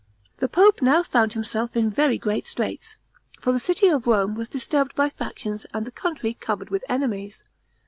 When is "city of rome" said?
3.59-4.33